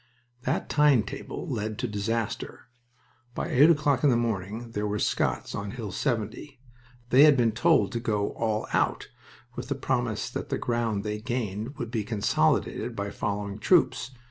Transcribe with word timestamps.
That 0.45 0.67
time 0.67 1.03
table 1.03 1.47
led 1.47 1.77
to 1.77 1.87
disaster. 1.87 2.61
By 3.35 3.49
eight 3.51 3.69
o'clock 3.69 4.03
in 4.03 4.09
the 4.09 4.17
morning 4.17 4.71
there 4.71 4.87
were 4.87 4.97
Scots 4.97 5.53
on 5.53 5.69
Hill 5.69 5.91
70. 5.91 6.59
They 7.11 7.21
had 7.25 7.37
been 7.37 7.51
told 7.51 7.91
to 7.91 7.99
go 7.99 8.31
"all 8.31 8.65
out," 8.73 9.09
with 9.55 9.67
the 9.67 9.75
promise 9.75 10.27
that 10.31 10.49
the 10.49 10.57
ground 10.57 11.03
they 11.03 11.19
gained 11.21 11.77
would 11.77 11.91
be 11.91 12.03
consolidated 12.03 12.95
by 12.95 13.11
following 13.11 13.59
troops. 13.59 14.09